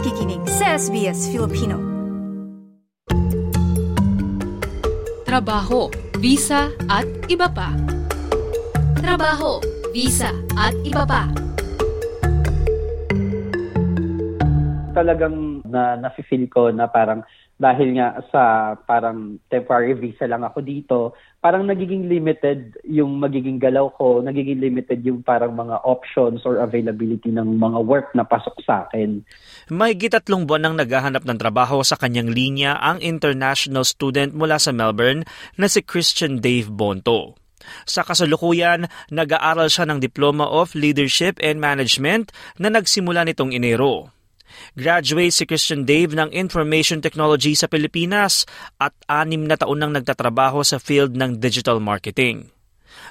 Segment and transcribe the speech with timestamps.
[0.00, 1.76] nakikinig sa SBS Filipino.
[5.28, 7.76] Trabaho, visa at iba pa.
[8.96, 9.60] Trabaho,
[9.92, 11.28] visa at iba pa.
[14.96, 17.20] Talagang na nafe-feel ko na parang
[17.60, 21.12] dahil nga sa parang temporary visa lang ako dito,
[21.44, 27.28] parang nagiging limited yung magiging galaw ko, nagiging limited yung parang mga options or availability
[27.28, 29.20] ng mga work na pasok sa akin.
[29.68, 34.72] May gitatlong buwan nang naghahanap ng trabaho sa kanyang linya ang international student mula sa
[34.72, 35.28] Melbourne
[35.60, 37.36] na si Christian Dave Bonto.
[37.84, 44.08] Sa kasalukuyan, nag-aaral siya ng Diploma of Leadership and Management na nagsimula nitong Enero.
[44.74, 48.44] Graduate si Christian Dave ng Information Technology sa Pilipinas
[48.78, 52.50] at anim na taon nang nagtatrabaho sa field ng digital marketing.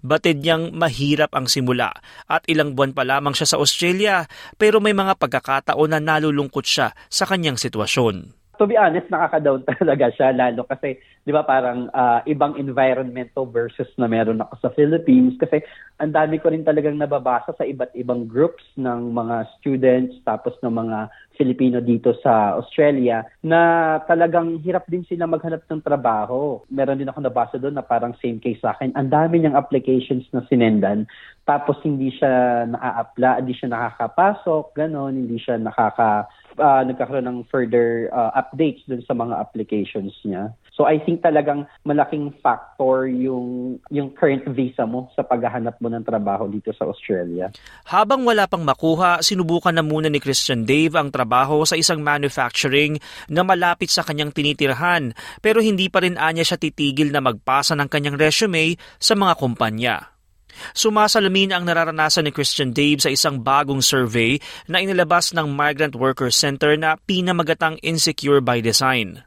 [0.00, 1.92] Batid niyang mahirap ang simula
[2.28, 4.24] at ilang buwan pa lamang siya sa Australia
[4.56, 10.12] pero may mga pagkakataon na nalulungkot siya sa kanyang sitwasyon to be honest, nakaka-down talaga
[10.12, 14.70] siya lalo kasi 'di ba parang uh, ibang environment to versus na meron ako sa
[14.74, 15.60] Philippines kasi
[15.98, 20.72] ang dami ko rin talagang nababasa sa iba't ibang groups ng mga students tapos ng
[20.72, 20.98] mga
[21.36, 26.64] Filipino dito sa Australia na talagang hirap din sila maghanap ng trabaho.
[26.72, 28.96] Meron din ako nabasa doon na parang same case sa akin.
[28.96, 31.04] Ang dami niyang applications na sinendan
[31.46, 36.26] tapos hindi siya naa-apply, hindi siya nakakapasok, ganon, hindi siya nakaka
[36.58, 40.50] uh, nagkakaroon ng further uh, updates dun sa mga applications niya.
[40.74, 46.02] So I think talagang malaking factor yung yung current visa mo sa paghahanap mo ng
[46.02, 47.54] trabaho dito sa Australia.
[47.86, 52.98] Habang wala pang makuha, sinubukan na muna ni Christian Dave ang trabaho sa isang manufacturing
[53.30, 57.86] na malapit sa kanyang tinitirhan pero hindi pa rin anya siya titigil na magpasa ng
[57.86, 60.15] kanyang resume sa mga kumpanya.
[60.72, 66.32] Sumasalamin ang nararanasan ni Christian Dave sa isang bagong survey na inilabas ng Migrant Worker
[66.32, 69.24] Center na pinamagatang Insecure by Design.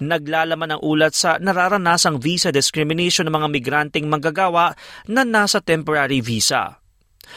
[0.00, 4.76] Naglalaman ang ulat sa nararanasang visa discrimination ng mga migranteng manggagawa
[5.08, 6.80] na nasa temporary visa.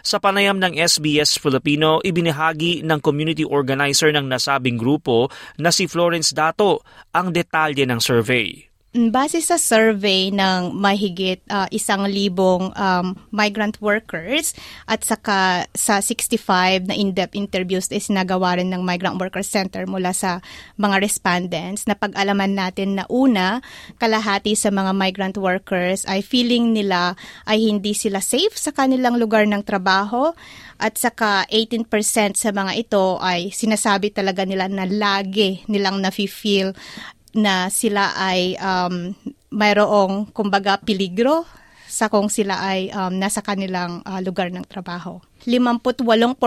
[0.00, 5.28] Sa panayam ng SBS Filipino, ibinahagi ng community organizer ng nasabing grupo
[5.60, 6.80] na si Florence Dato
[7.12, 8.73] ang detalye ng survey.
[8.94, 14.54] Base sa survey ng mahigit uh, isang libong um, migrant workers
[14.86, 20.14] at saka sa 65 na in-depth interviews na sinagawa rin ng Migrant Workers Center mula
[20.14, 20.38] sa
[20.78, 23.58] mga respondents na pag-alaman natin na una,
[23.98, 27.18] kalahati sa mga migrant workers ay feeling nila
[27.50, 30.30] ay hindi sila safe sa kanilang lugar ng trabaho
[30.78, 31.86] at saka 18%
[32.38, 36.74] sa mga ito ay sinasabi talaga nila na lagi nilang nafe-feel
[37.34, 39.14] na sila ay um,
[39.54, 41.46] mayroong kumbaga peligro
[41.94, 45.22] sa kung sila ay um, nasa kanilang uh, lugar ng trabaho.
[45.46, 46.40] 58%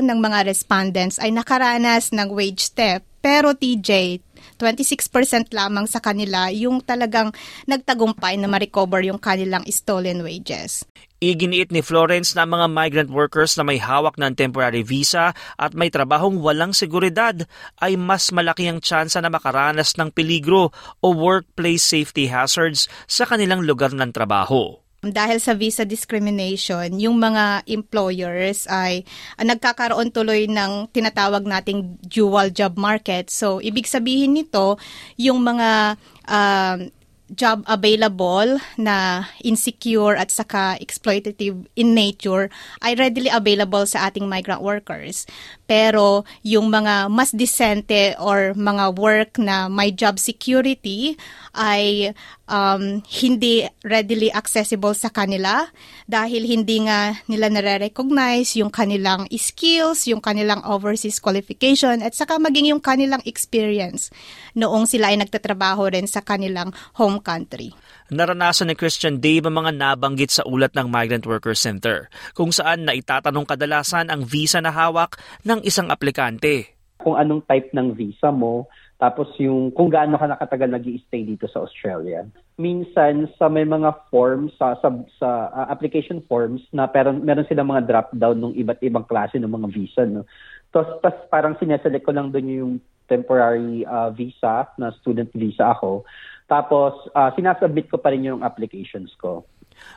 [0.00, 4.20] ng mga respondents ay nakaranas ng wage theft pero TJ
[4.58, 7.30] 26% lamang sa kanila yung talagang
[7.66, 10.86] nagtagumpay na ma-recover yung kanilang stolen wages.
[11.22, 15.86] Iginiit ni Florence na mga migrant workers na may hawak ng temporary visa at may
[15.86, 17.46] trabahong walang seguridad
[17.78, 23.62] ay mas malaki ang tsansa na makaranas ng peligro o workplace safety hazards sa kanilang
[23.62, 24.82] lugar ng trabaho.
[25.02, 29.06] Dahil sa visa discrimination, yung mga employers ay
[29.38, 33.30] uh, nagkakaroon tuloy ng tinatawag nating dual job market.
[33.30, 34.74] So, ibig sabihin nito,
[35.18, 36.82] yung mga uh,
[37.32, 42.52] job available na insecure at saka exploitative in nature
[42.84, 45.24] ay readily available sa ating migrant workers.
[45.64, 51.16] Pero yung mga mas decente or mga work na may job security
[51.56, 52.12] ay
[52.52, 55.64] um, hindi readily accessible sa kanila
[56.04, 62.76] dahil hindi nga nila nare-recognize yung kanilang skills, yung kanilang overseas qualification at saka maging
[62.76, 64.12] yung kanilang experience
[64.52, 67.72] noong sila ay nagtatrabaho rin sa kanilang home country.
[68.12, 72.84] Naranasan ni Christian Dave ang mga nabanggit sa ulat ng Migrant Worker Center kung saan
[72.84, 75.16] naitatanong kadalasan ang visa na hawak
[75.46, 76.76] ng isang aplikante.
[77.00, 78.66] Kung anong type ng visa mo,
[79.02, 82.22] tapos yung kung gaano ka nakatagal nag stay dito sa Australia.
[82.54, 87.66] Minsan sa may mga forms sa sa, sa uh, application forms na pero meron silang
[87.66, 90.22] mga drop down ng iba't ibang klase ng mga visa no.
[90.70, 92.72] Tapos, tapos parang sineselect ko lang doon yung
[93.10, 96.04] temporary uh, visa na student visa ako.
[96.50, 99.48] Tapos uh, sinasubmit ko pa rin yung applications ko.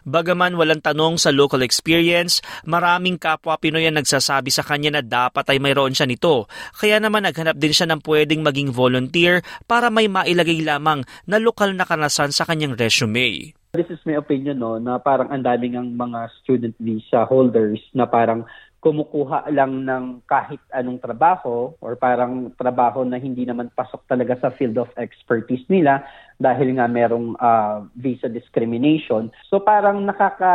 [0.05, 5.45] Bagaman walang tanong sa local experience, maraming kapwa Pinoy ang nagsasabi sa kanya na dapat
[5.49, 6.49] ay mayroon siya nito.
[6.77, 11.73] Kaya naman naghanap din siya ng pwedeng maging volunteer para may mailagay lamang na lokal
[11.73, 13.53] na kanasan sa kanyang resume.
[13.75, 18.07] This is my opinion no, na parang ang daming ang mga student visa holders na
[18.07, 18.47] parang
[18.85, 24.53] kumukuha lang ng kahit anong trabaho or parang trabaho na hindi naman pasok talaga sa
[24.53, 26.05] field of expertise nila
[26.37, 29.33] dahil nga merong uh, visa discrimination.
[29.49, 30.53] So parang nakaka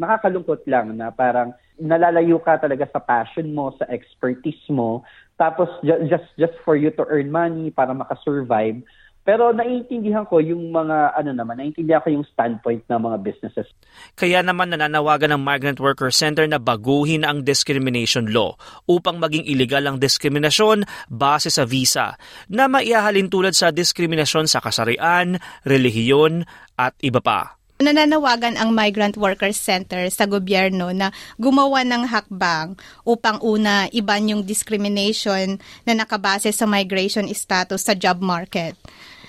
[0.00, 5.04] nakakalungkot lang na parang nalalayo ka talaga sa passion mo, sa expertise mo,
[5.36, 8.80] tapos just just for you to earn money para makasurvive
[9.28, 13.68] pero naiintindihan ko yung mga ano naman, naiintindihan ko yung standpoint ng mga businesses.
[14.16, 18.56] Kaya naman nananawagan ng Migrant Worker Center na baguhin ang discrimination law
[18.88, 22.16] upang maging illegal ang diskriminasyon base sa visa
[22.48, 25.36] na maihahalin tulad sa diskriminasyon sa kasarian,
[25.68, 26.48] relihiyon
[26.80, 27.60] at iba pa.
[27.84, 32.74] Nananawagan ang Migrant Workers Center sa gobyerno na gumawa ng hakbang
[33.04, 38.72] upang una iban yung discrimination na nakabase sa migration status sa job market.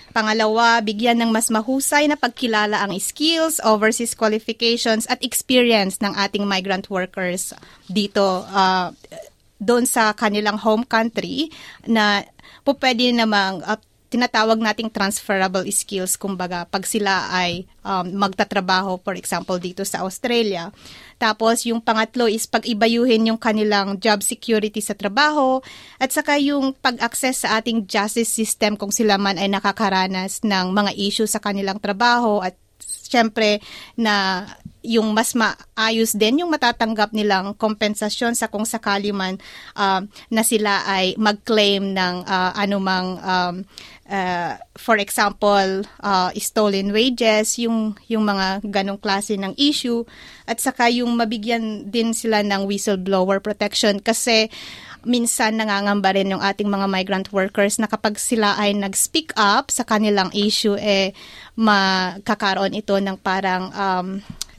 [0.09, 6.45] Pangalawa, bigyan ng mas mahusay na pagkilala ang skills, overseas qualifications at experience ng ating
[6.45, 7.53] migrant workers
[7.89, 8.93] dito uh,
[9.59, 11.51] doon sa kanilang home country
[11.83, 12.23] na
[12.63, 13.79] po pwede namang uh,
[14.09, 16.17] tinatawag nating transferable skills.
[16.17, 20.73] Kumbaga pag sila ay um, magtatrabaho for example dito sa Australia.
[21.21, 25.61] Tapos yung pangatlo is pag-ibayuhin yung kanilang job security sa trabaho.
[26.01, 30.91] At saka yung pag-access sa ating justice system kung sila man ay nakakaranas ng mga
[30.97, 32.41] issue sa kanilang trabaho.
[32.41, 32.57] At
[33.09, 33.61] syempre
[33.97, 34.45] na
[34.79, 39.35] yung mas maayos din yung matatanggap nilang kompensasyon sa kung sakali man
[39.75, 43.55] uh, na sila ay mag-claim ng uh, anumang um,
[44.09, 50.03] uh, for example uh, stolen wages yung yung mga ganong klase ng issue.
[50.49, 54.49] At saka yung mabigyan din sila ng whistleblower protection kasi
[55.07, 59.87] minsan nangangamba rin yung ating mga migrant workers na kapag sila ay nag-speak up sa
[59.87, 61.15] kanilang issue, eh,
[61.59, 64.07] makakaroon ito ng parang um,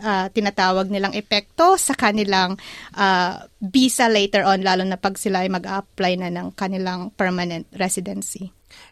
[0.00, 2.56] uh, tinatawag nilang epekto sa kanilang
[2.96, 8.50] uh, visa later on, lalo na pag sila ay mag-apply na ng kanilang permanent residency.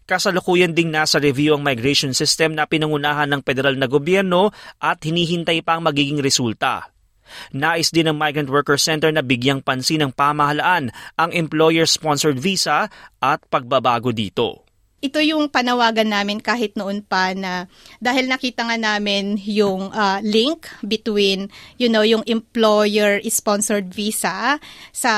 [0.08, 4.50] Kasalukuyan ding nasa review ang migration system na pinangunahan ng federal na gobyerno
[4.82, 6.90] at hinihintay pa ang magiging resulta.
[7.52, 12.88] Nais din ng Migrant Worker Center na bigyang pansin ng pamahalaan ang employer-sponsored visa
[13.18, 14.68] at pagbabago dito.
[14.98, 17.70] Ito yung panawagan namin kahit noon pa na
[18.02, 24.58] dahil nakita nga namin yung uh, link between you know yung employer sponsored visa
[24.90, 25.12] sa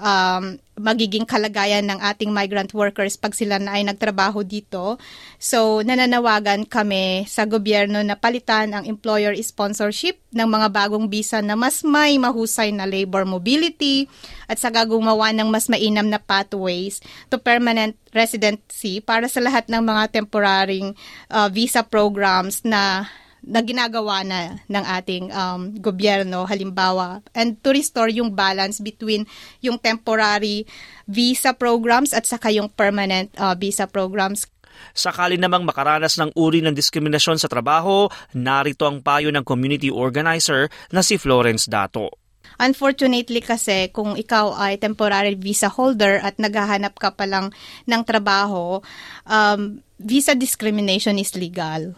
[0.00, 5.00] um, magiging kalagayan ng ating migrant workers pag sila na ay nagtrabaho dito.
[5.40, 11.56] So, nananawagan kami sa gobyerno na palitan ang employer sponsorship ng mga bagong visa na
[11.56, 14.04] mas may mahusay na labor mobility
[14.46, 17.00] at sa gumawa ng mas mainam na pathways
[17.32, 20.84] to permanent residency para sa lahat ng mga temporary
[21.32, 23.08] uh, visa programs na
[23.46, 29.22] na ginagawa na ng ating um, gobyerno halimbawa and to restore yung balance between
[29.62, 30.66] yung temporary
[31.06, 34.50] visa programs at saka yung permanent uh, visa programs
[34.92, 40.68] Sakali namang makaranas ng uri ng diskriminasyon sa trabaho, narito ang payo ng community organizer
[40.92, 42.12] na si Florence Dato.
[42.56, 47.52] Unfortunately kasi kung ikaw ay temporary visa holder at naghahanap ka pa lang
[47.84, 48.80] ng trabaho,
[49.28, 51.92] um, visa discrimination is legal.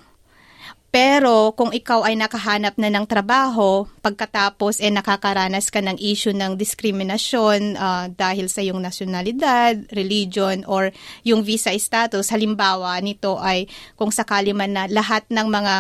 [0.89, 6.57] Pero kung ikaw ay nakahanap na ng trabaho, pagkatapos eh nakakaranas ka ng issue ng
[6.57, 10.89] diskriminasyon uh, dahil sa iyong nasyonalidad, religion, or
[11.29, 13.69] yung visa status, halimbawa nito ay
[14.01, 15.75] kung sakali man na lahat ng mga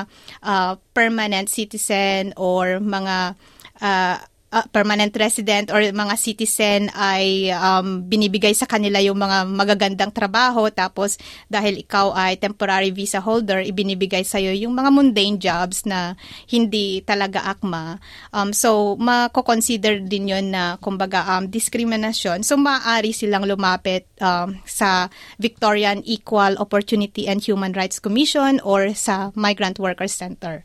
[0.44, 3.32] uh, permanent citizen or mga
[3.80, 4.20] uh,
[4.52, 10.68] uh, permanent resident or mga citizen ay um, binibigay sa kanila yung mga magagandang trabaho.
[10.72, 16.16] Tapos dahil ikaw ay temporary visa holder ibinibigay sa iyo yung mga mundane jobs na
[16.48, 18.00] hindi talaga akma.
[18.32, 25.12] Um, so mako-consider din yon na kumbaga um, discrimination so maaari silang lumapit um, sa
[25.36, 30.64] Victorian Equal Opportunity and Human Rights Commission or sa Migrant Workers Center